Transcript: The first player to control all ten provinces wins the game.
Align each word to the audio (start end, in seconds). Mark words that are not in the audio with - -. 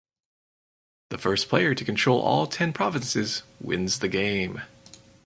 The 1.09 1.19
first 1.19 1.47
player 1.47 1.75
to 1.75 1.85
control 1.85 2.19
all 2.21 2.47
ten 2.47 2.73
provinces 2.73 3.43
wins 3.59 3.99
the 3.99 4.07
game. 4.07 4.63